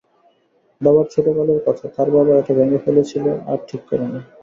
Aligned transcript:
বাবার 0.81 1.05
ছোটকালের 1.13 1.59
কথা, 1.67 1.85
তার 1.95 2.07
বাবা 2.15 2.31
এটা 2.35 2.53
ভেঙ্গে 2.57 2.79
ফেলেছিল, 2.85 3.25
আর 3.47 3.59
ঠিক 3.67 3.81
করেনি। 3.89 4.19